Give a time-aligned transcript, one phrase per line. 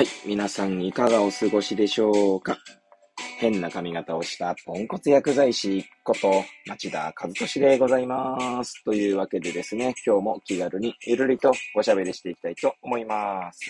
[0.00, 0.08] はい。
[0.24, 2.56] 皆さんいかがお過ごしでしょうか？
[3.38, 8.82] 変な髪型をしたポンコツ薬剤師こと町田和俊でございます。
[8.82, 13.60] というわけでですね、今日も気軽にゆるりとおしゃべりしていきたいと思います。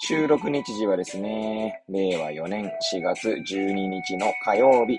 [0.00, 4.96] 収録日時はですね、令和4年4月12日の火曜日、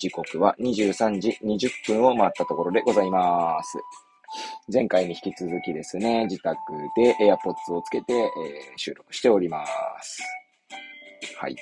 [0.00, 3.78] 時刻は23時20分を回ったところでございます。
[4.70, 6.56] 前回に引き続きですね、自宅
[6.96, 8.28] で AirPods をつけて、えー
[8.76, 9.66] 収録しておりま
[10.00, 10.22] す。
[11.36, 11.56] はい。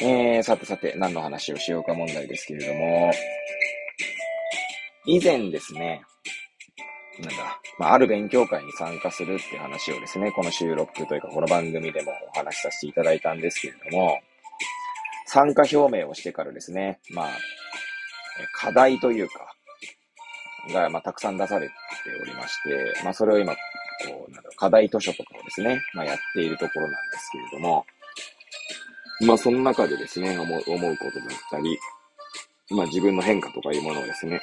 [0.00, 3.12] えー、さてさて、何の話をしようか問題ですけれども、
[5.06, 6.02] 以前ですね、
[7.20, 14.18] なんだ、まあ、ある勉強会に参加するっていう話をですね、この収録というか、この番組でもお話しさせていただいたんですけれども、
[15.26, 17.28] 参加表明をしてからですね、まあ、
[18.54, 19.54] 課題というか、
[20.72, 21.72] が、まあ、たくさん出されて
[22.22, 23.58] おりまして、まあ、それを今、こ
[24.28, 27.86] う、なんだろう、課題図書とかをですね、まあ、やっているところなんですけれども、
[29.26, 31.78] まあ、その中でですね、思う、思うことだったり、
[32.70, 34.40] まあ、自分の変化とかいうものをですね、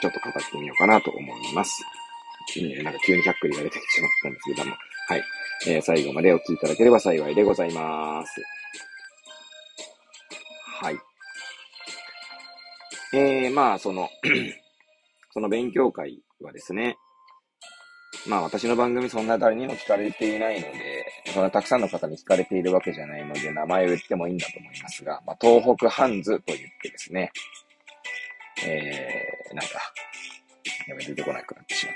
[0.00, 1.82] ちょっと語ってみようかなと思います。
[2.56, 4.76] ね、なんか急に100クリが出てきてしまったんですけども、
[5.08, 5.22] はい。
[5.66, 8.40] えー最後までお聞きいただければ幸いでございます。
[10.80, 10.98] はい。
[13.12, 14.08] えー、まあ、その、
[15.38, 16.96] その勉強会はですね、
[18.26, 27.30] まあ私の番組そんな誰にも聞かれていないので、そんなたくさんの方に聞かれているわけじゃないので、名前を言ってもいいんだと思いますが、まあ東北ハンズと言ってですね、
[28.66, 29.78] えー、なんか、
[30.88, 31.94] やめ出てこなくなってしまっ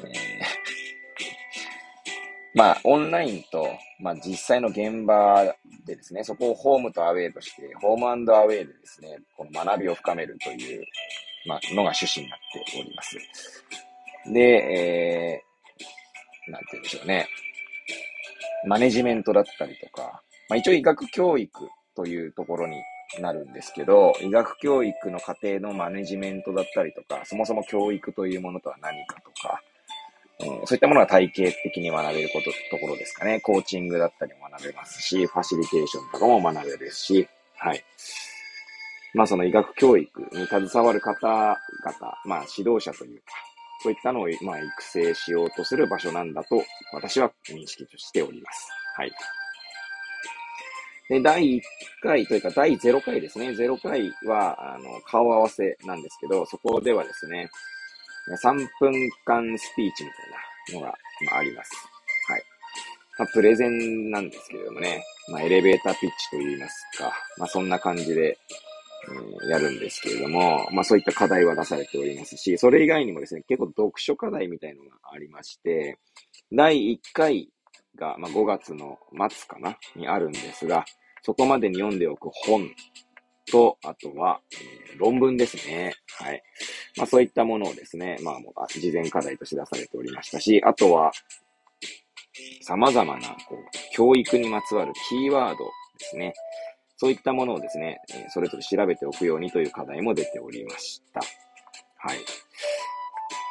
[0.00, 0.08] た。
[0.08, 0.14] えー、
[2.54, 5.42] まあオンラインと、まあ実際の現場
[5.84, 10.84] でですね、そこをホームとアウェイとして、ホームアウェイでですね、この学びを深めるという、
[11.46, 13.16] まあ、のが趣旨になっております。
[14.32, 17.28] で、えー、なんて言うんでしょうね。
[18.66, 22.76] マネジメントだったりとか、まあ一応医学教育というところに
[23.20, 29.60] なるんですけど、医学教育の過程のマネジメントだったりとか、そもそも教育というものとは何かとか、
[30.40, 33.40] えーそういったものは体系的に学べること、ところですかね。
[33.40, 37.84] コーチングだったりも学べますし、ファシリテーションとかも学べるし、はい。
[39.14, 41.58] まあその医学教育に携わる方々、
[42.24, 43.24] まあ指導者というか、
[43.82, 48.68] そういったのをまあ育成しようとする場所なんだと私は認識しております。
[48.96, 49.12] はい。
[51.08, 51.62] で、第1
[52.02, 53.50] 回というか第0回ですね。
[53.50, 57.50] 0回は、あの、顔合わせなんですけど、そこではですね、
[58.42, 61.70] 3分間スピーチみたいなのが、まあ、あります。
[62.28, 62.42] はい。
[63.18, 68.38] まあ、プレゼンなんですけれどもね、まあ、エレベーターピッチと言いますか、まあ、そんな感じで、
[69.08, 75.98] うんやるんですけれども、まあそういった課題は出されておりますし、それ以外にもですね、結構読書課題みたいのがありまして、
[76.52, 77.48] 第1回
[77.96, 78.98] が、まあ、5月の
[79.30, 80.84] 末かなにあるんですが、
[81.22, 82.68] そこまでに読んでおく本
[83.50, 85.92] と、あとは、えー論文ですね。
[86.20, 86.42] はい。
[86.96, 91.10] まあそういったものをですね、まあもう事前課題として出されておりましたし、あとは、
[92.62, 93.58] 様々な、こう、
[93.92, 95.64] 教育にまつわるキーワード
[95.98, 96.32] ですね。
[97.04, 101.20] そういったものをですね、えそれぞれ調べておくようにという課題も出ておりました。
[101.98, 102.18] はい。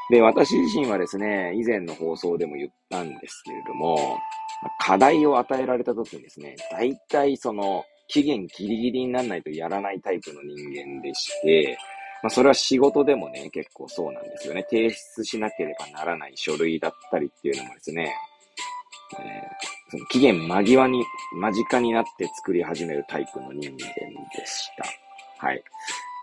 [0.09, 4.17] で、私自身はですね、以前の放送でも言ったんですけれども、
[4.63, 11.77] ま課題を与えられた時にですね、大体その、期限ギリギリにならないとやらないタイプの人間でして、
[12.23, 14.65] まあ、それは仕事でもね、結構そうなんですよね。
[14.67, 18.15] 提出しなければならない書類だったりっていうのもですね、
[19.19, 23.77] えーその期限間際に、間近になって作り始めるタイプの人間で
[24.43, 25.45] した。
[25.45, 25.63] はい。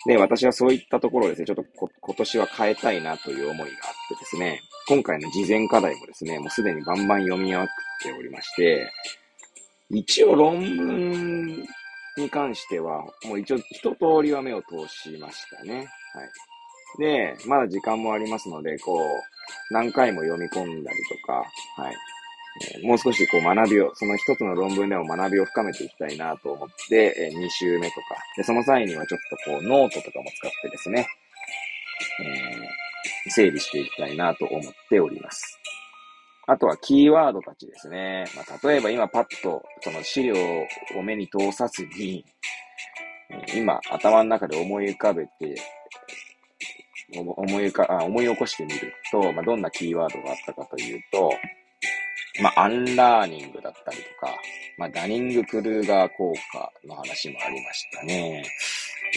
[0.07, 7.73] で、私はそういったところをですね、ちょっとこ今年は変えたいなという思いがあってですね、今回の事前課題もですね、もうすでにバンバン読みまくっ
[8.03, 8.91] ておりまして、
[9.89, 11.65] 一応論文
[12.17, 15.77] に関しては、もう一応一通りは目を通しましたね。
[15.77, 15.87] はい。
[16.99, 21.45] で、まだ時間もありますので、こう、何回も読み込んだりとか、
[21.81, 21.95] はい。
[22.75, 28.01] えもう少しこう学びを、その一つの論文でも学びを深めていきたいなと思って、え2週目とか、
[28.37, 31.07] で、その際にはちょっとこうノートとかも使ってですね、
[32.21, 32.91] えー
[33.29, 35.59] 整理していきたいなと思っております。
[36.47, 38.25] あとはキーワードたちですね。
[38.35, 40.35] まあ、例えば今パッとその資料
[40.97, 42.25] を目に通さずに、
[43.55, 45.55] 今頭の中で思い浮かべて、
[47.15, 51.31] 思い浮か、あ思い起こしてみると、まあ、どんなキーワードがあったかというと、
[52.43, 54.35] まあ、アンラーニングだったりとか、
[54.79, 58.45] まあ、ダニング・クルーガー効果の話もありましたね。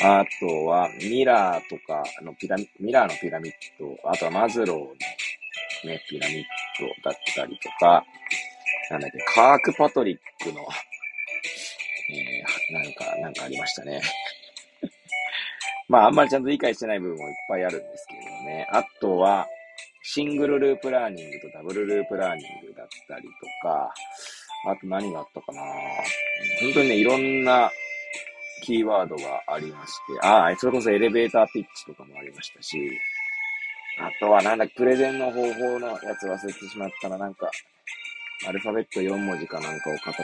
[0.01, 4.85] あとは、ミラーとかのピラミ、ミラーのピラミッド、あとはマズローの
[5.85, 6.43] ね、ピラミッ
[7.03, 8.03] トだったりとか、
[8.89, 10.61] なんだっけ、カーク・パトリックの、
[12.09, 14.01] えー、なんか、なんかありましたね。
[15.87, 18.67] まあ、あんまりちゃんと理解してない部分もいっぱいあるんですけれどもね。
[18.71, 19.47] あとは、
[20.01, 22.72] シングルループラーニングとダブルループラーニング
[23.03, 23.93] ったりとか、
[24.65, 25.61] あと何があったかな
[26.61, 27.71] 本当にね、いろんな
[28.63, 32.77] キーワードがありまして、ああ、それこそエレベーターピッチとかもありましたし、
[33.99, 37.49] あとはなんだ、プレゼンの方法のやつ忘れてしまったら、なんか、
[38.47, 40.23] アルファベット4文字かなんかを形作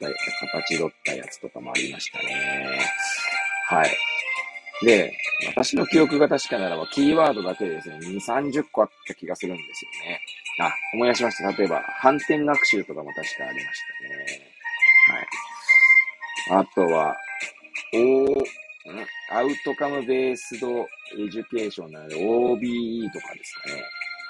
[0.00, 0.06] た、
[0.46, 2.78] 形取ったやつとかもありましたね。
[3.68, 3.90] はい。
[4.84, 5.12] で、
[5.48, 10.20] 私の記憶が確かならば、キーワードだけでですね、2、30個あった気がするんですよね。
[10.60, 11.52] あ、思い出しました。
[11.52, 14.54] 例えば、反転学習とかも確かありましたね。
[16.50, 16.60] はい。
[16.60, 17.16] あとは、
[17.94, 18.44] お
[19.30, 23.82] Outcome-Based Education なので OBE とかですかね。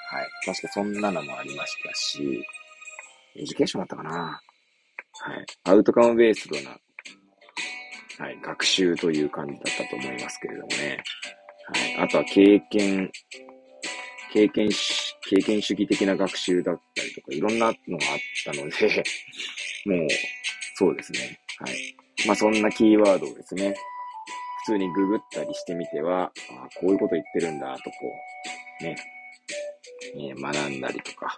[0.09, 0.29] はい。
[0.45, 2.45] 確かそんなのもありましたし、
[3.35, 5.45] education だったかなはい。
[5.65, 6.77] outcome-based な、
[8.17, 11.03] はい、学習という感じだったと思いますけれどもね。
[11.97, 12.05] はい。
[12.05, 13.11] あとは経験、
[14.35, 19.03] 経験し、経験主義的な学習だったりとか、いろんなのがあったので
[19.87, 20.07] もう、
[20.75, 21.39] そうですね。
[21.59, 21.95] はい。
[22.27, 23.73] まあ、そんなキーワードをですね、
[24.65, 27.95] 普通にググったりしてみては、あこういうこと言ってるんだとこ
[28.81, 28.97] う、ね、
[30.17, 31.37] え、学んだりとか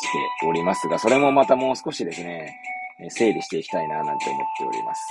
[0.00, 2.58] しておりますが、それもまたもう少しですね、
[3.10, 5.02] 整理していきたいななんて思っております。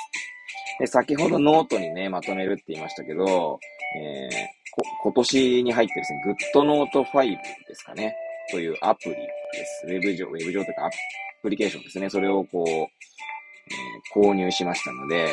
[0.80, 3.60] で先ほどノートにね、まとめるって言いましたけど、
[4.02, 4.30] え、
[5.04, 7.38] 今年に入ってですね、GoodNote5
[7.68, 8.16] ですかね、
[8.52, 9.86] というアプリです。
[9.88, 10.90] ウェブ上、ウェブ上というかア
[11.42, 12.10] プリケーションですね。
[12.10, 15.28] それをこう、えー、購入しましたので、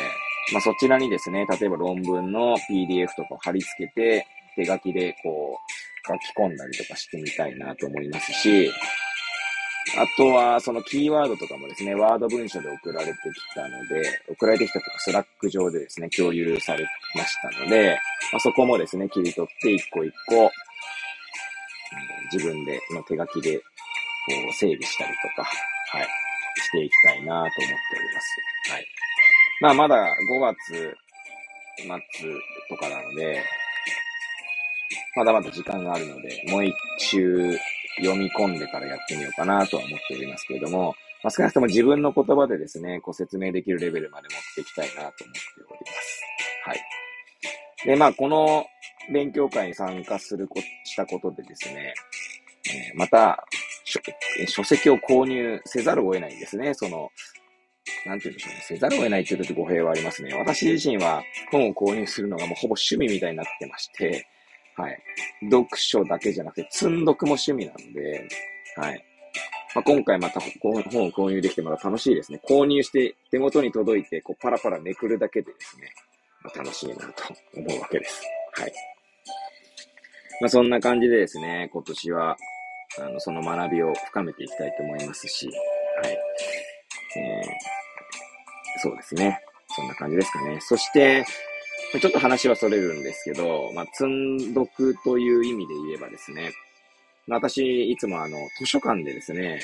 [0.51, 8.71] まあ、そちらにですね、例えば論文の PDF とかを貼り付けて、手書きでこう、書き込んだりとかしてみたいなと思いますし、
[9.97, 17.97] あとは、そのキーワードとかもですね、ワード文書で送られてきたので、送られてきたとか、 Slack 上でですね、共有されましたので、
[18.31, 20.51] まあ、そこもですね、切り取って一個一個、
[22.31, 23.63] 自分で、の手書きで、こ
[24.49, 26.07] う、整理したりとか、はい、
[26.61, 27.67] していきたいなと思ってお
[27.99, 28.71] ります。
[28.71, 28.87] はい。
[29.61, 30.97] まあ、まだ5月
[31.77, 31.87] 末
[32.69, 33.43] とかなので、
[35.15, 37.57] まだまだ時間があるので、もう一周
[37.97, 45.19] 読み込んでからやってみようかなとは思っておりますけれども、まあ、少なくとも自分の言葉でですね、ご説明できるレベルまで持っていきたいなと思って
[45.69, 46.21] おります。
[46.65, 46.81] はい。
[47.85, 48.65] で、まあ、この
[49.11, 51.93] 勉強会に参加するこ、したことでですね、
[52.91, 53.45] えー、また、
[54.47, 56.73] 書籍を購入せざるを得ないんですね。
[56.73, 57.09] その、
[58.05, 58.61] なんて言うんでしょうね。
[58.67, 60.33] せざるを得ないというと語弊はありますね。
[60.33, 64.27] 私自身は本を購入するのがもうほぼ趣味みたいになってまして、
[64.75, 65.03] はい。
[65.49, 68.27] 読書だけじゃなくて、積んどくも趣味なので、
[68.75, 69.05] はい。
[69.75, 70.81] まあ、今回また本を
[71.11, 72.39] 購入できてまた楽しいですね。
[72.47, 75.91] 購入して手元に届いて、こうパラパラめくるだけでですね、
[76.43, 77.03] まあ、楽しいなと
[77.55, 78.21] 思うわけです。
[78.53, 78.73] はい。
[80.41, 82.37] まあ、そんな感じでですね、今年は、
[82.99, 86.17] あの、その学びを深めていきたいと思いますし、はい。
[87.17, 89.39] えー、そうですね。
[89.69, 90.59] そんな感じですかね。
[90.61, 91.25] そして、
[91.99, 96.51] ちょっと話はそれるんですけど、まあ、積んどくという意味で言えばですね、
[97.27, 99.61] 私、いつもあの、図書館でですね、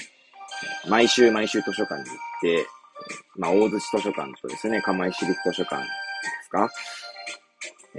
[0.87, 2.67] 毎週毎週図書館に行って、
[3.35, 5.87] まあ、大槌図書館とですね、釜石市立図書館で
[6.43, 6.69] すか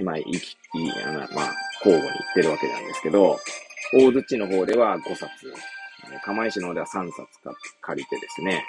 [0.03, 3.39] まあ、いき、いあの、まあ、交互に行ってるわけなんですけど、
[3.93, 5.29] 大槌の方では5冊、
[6.23, 8.63] 釜石の方では3冊か借りてですね、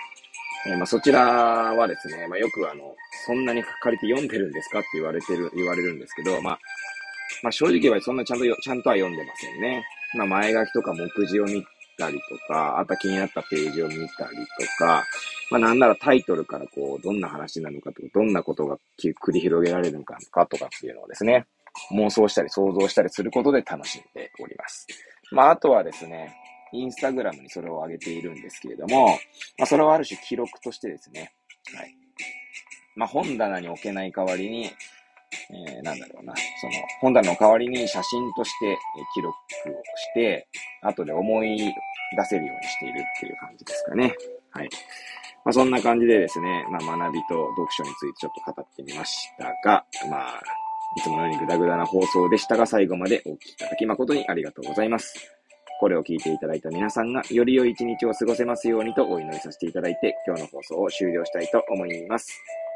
[0.67, 2.95] え、まあ、そちらはですね、まあ、よくあの、
[3.27, 6.59] そんなに借りて読んでるんですかって言われてる、言われるんですけど、まあ、
[7.43, 9.85] まあ、正直言えばそんなちゃんとちゃんとは読んでませんね。
[10.15, 11.65] まあ、前書きとか目次を見
[11.99, 15.05] たりとか、あと気になったページを見たりとか、
[15.51, 21.47] まあ、なんならタイトルからこう、どんな話なのかとか、どんなことが繰り広げられるのかとかっていうのをですね、
[21.93, 24.87] 妄想したり想像したりすることで楽しんでおります。
[25.31, 26.35] まあ、あとはですね、
[26.73, 29.09] インスタグラムにそれを上げているんですけれども、
[29.59, 31.33] まあ、それはある種記録としてですね、
[31.75, 32.02] はい。
[32.97, 34.71] まあ、本棚に置けない代わりに、
[35.51, 38.77] えー、なんだろうな、その、本棚の代わりに写真として、
[39.15, 40.47] 記録をして、
[40.83, 44.15] 後で思い出せるようにしているっていう感じですかね。
[44.51, 44.69] はい。
[45.45, 50.43] まあ、そんな感じでですね、まあ、学びと読書についてちょっと語ってみましたが、まあ、
[50.97, 55.15] いつものようにグダグダな放送でしたが、最後までお聞きいただき誠にありがとうございます。
[55.81, 62.41] これを聞いていただいた皆さんがより良い一日を過ごせますようにとお祈りさせていただいて、今日の放送を終了したいと思います。